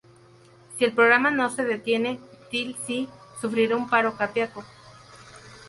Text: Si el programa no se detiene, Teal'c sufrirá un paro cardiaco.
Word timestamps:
Si 0.79 0.83
el 0.85 0.93
programa 0.93 1.29
no 1.29 1.51
se 1.51 1.63
detiene, 1.63 2.19
Teal'c 2.49 3.07
sufrirá 3.39 3.75
un 3.77 3.87
paro 3.87 4.17
cardiaco. 4.17 4.63